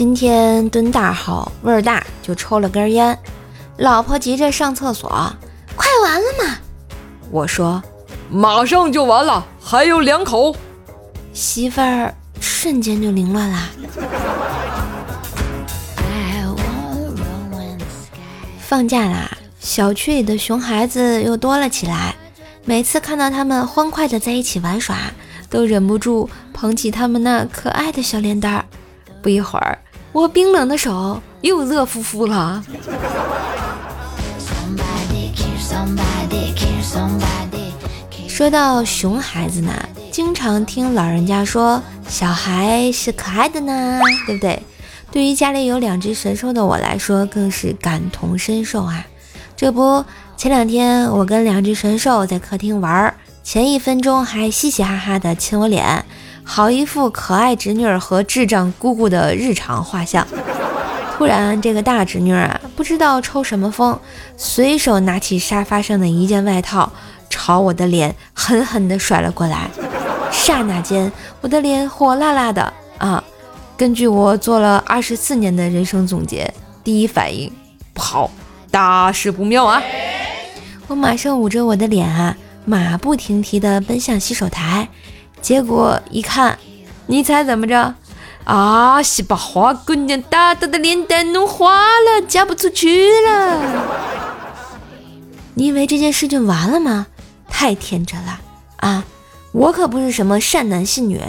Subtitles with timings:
[0.00, 3.18] 今天蹲大号味儿大，就抽了根烟。
[3.76, 5.10] 老婆急着上厕所，
[5.76, 6.56] 快完了吗？
[7.30, 7.82] 我说
[8.30, 10.56] 马上就完了，还有两口。
[11.34, 13.68] 媳妇儿瞬间就凌乱啦。
[18.58, 22.16] 放假啦，小区里的熊孩子又多了起来。
[22.64, 24.96] 每次看到他们欢快的在一起玩耍，
[25.50, 28.64] 都忍不住捧起他们那可爱的小脸蛋儿。
[29.22, 29.78] 不一会儿。
[30.12, 32.62] 我冰冷的手又热乎乎了。
[38.28, 39.72] 说到熊孩子呢，
[40.10, 44.62] 经常听老人家说小孩是可爱的呢，对不对？
[45.12, 49.04] 对于家里有两只神兽的我来说，更是感同身受啊。
[49.56, 50.04] 这不，
[50.36, 56.04] 前两天我跟两只神兽在客厅玩，前一分钟还嘻嘻哈哈的亲我脸。
[56.44, 60.26] 好一副可爱侄女儿和智障姑姑的日常画像。
[61.16, 63.98] 突然，这个大侄女啊，不知道抽什么风，
[64.36, 66.90] 随手拿起沙发上的一件外套，
[67.28, 69.70] 朝我的脸狠狠地甩了过来。
[70.32, 73.22] 刹那间，我的脸火辣辣的啊！
[73.76, 76.52] 根据我做了二十四年的人生总结，
[76.82, 77.52] 第一反应
[77.92, 78.30] 不好，
[78.70, 79.82] 大事不妙啊！
[80.86, 84.88] 我马上捂着我的脸啊，马不停蹄地奔向洗手台。
[85.40, 86.58] 结果一看，
[87.06, 87.94] 你猜怎么着？
[88.44, 93.60] 啊，是把花姑娘大大的脸蛋弄花了，嫁不出去了。
[95.54, 97.06] 你以为这件事就完了吗？
[97.48, 98.40] 太天真了
[98.76, 99.04] 啊！
[99.52, 101.20] 我可不是什么善男信女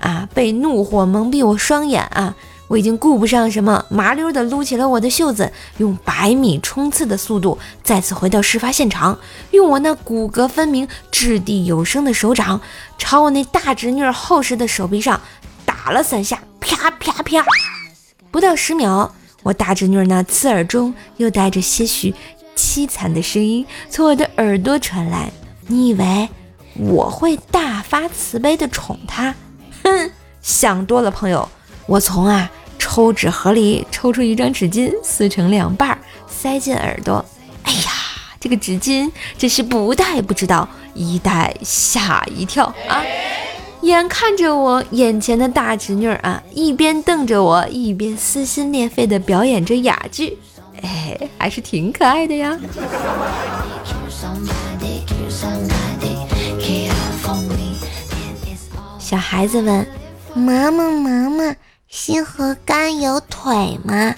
[0.00, 2.34] 啊，被怒火蒙蔽我双眼啊！
[2.68, 9.18] 我已经顾不上什么，麻溜的撸起了我的袖子，用百米冲刺的速度再次回到事发现场，
[9.52, 12.60] 用我那骨骼分明、掷地有声的手掌，
[12.98, 15.20] 朝我那大侄女厚实的手臂上
[15.64, 17.44] 打了三下，啪啪啪！
[18.32, 22.12] 不到十秒，我大侄女那刺耳中又带着些许
[22.56, 25.30] 凄惨的声音从我的耳朵传来
[25.68, 26.28] ：“你以为
[26.74, 29.34] 我会大发慈悲的宠她？
[29.84, 30.10] 哼，
[30.42, 31.48] 想多了，朋友。”
[31.86, 35.96] 我从啊抽纸盒里抽出一张纸巾，撕成两半，
[36.28, 37.24] 塞进耳朵。
[37.62, 37.90] 哎呀，
[38.40, 43.02] 这个纸巾真是不戴不知道，一戴吓一跳啊！
[43.82, 50.36] 眼看着我眼前的大侄女啊，一边瞪着我，一边撕心裂肺地表演着哑剧，
[50.82, 52.58] 哎，还是挺可爱的呀。
[58.98, 59.86] 小孩子问
[60.34, 61.54] 妈妈：“妈妈。”
[61.88, 64.14] 心和肝有腿吗？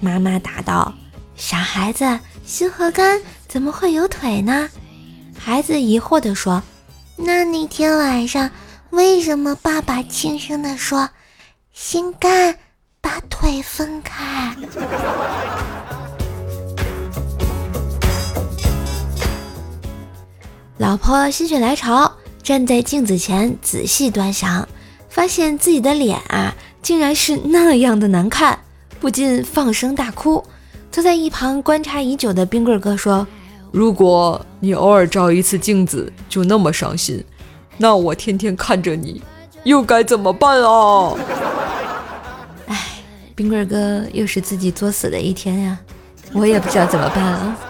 [0.00, 0.92] 妈妈答道
[1.34, 4.68] ：“傻孩子，心和肝怎么会有腿呢？”
[5.36, 6.62] 孩子疑惑地说
[7.16, 8.50] ：“那那天晚上
[8.90, 11.08] 为什么爸爸轻声地说，
[11.72, 12.54] 心肝
[13.00, 14.54] 把腿分开？”
[20.76, 22.12] 老婆心血来潮，
[22.42, 24.68] 站在镜子前仔细端详，
[25.08, 26.54] 发现自己的脸啊。
[26.82, 28.58] 竟然是那样的难看，
[28.98, 30.42] 不禁放声大哭。
[30.90, 33.26] 坐在一旁观察已久的冰棍哥说
[33.70, 37.24] ：“如果你偶尔照一次镜子就那么伤心，
[37.76, 39.22] 那我天天看着你，
[39.62, 41.14] 又该怎么办啊？”
[42.66, 42.76] 哎，
[43.36, 45.78] 冰棍哥又是自己作死的一天呀，
[46.32, 47.56] 我也不知道怎么办了。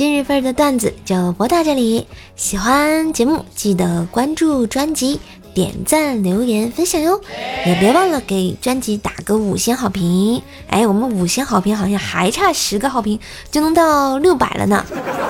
[0.00, 2.06] 今日份的段子就播到这里。
[2.34, 5.20] 喜欢节目记得关注专辑、
[5.52, 7.20] 点赞、留言、分享哟，
[7.66, 10.42] 也别忘了给专辑打个五星好评。
[10.68, 14.86] 哎，我们五星好评好像还差十个好评就能到六百了呢。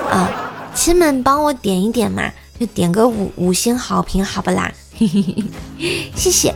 [0.09, 0.31] 啊，
[0.73, 4.71] 亲们帮我点一点嘛，就点个五五星好评好不啦？
[6.15, 6.55] 谢谢。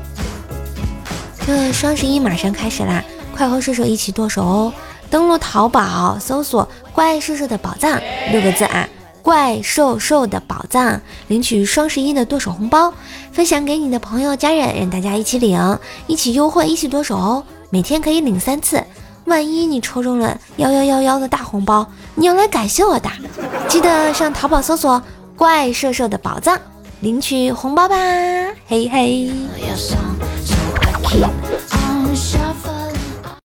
[1.46, 3.04] 这双十一马上开始啦，
[3.36, 4.74] 快和射手一起剁手哦！
[5.10, 8.00] 登录淘宝搜索“怪兽兽的宝藏”
[8.32, 8.88] 六个字啊
[9.22, 12.94] ，“怪兽兽的宝藏”，领取双十一的剁手红包，
[13.32, 17.44] 分享给你的朋友家人，让大家一起领，一起优惠，一起剁手哦！
[17.70, 18.84] 每天可以领三次，
[19.26, 23.10] 万一你抽中了幺幺幺幺的大红包，你要来感谢我的，
[23.68, 25.02] 记得上淘宝搜索
[25.36, 26.60] “怪兽兽的宝藏”，
[27.02, 27.96] 领取红包吧！
[28.68, 29.32] 嘿嘿。